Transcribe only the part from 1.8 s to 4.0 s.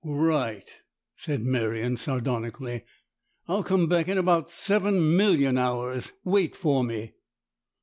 sardonically." I'll come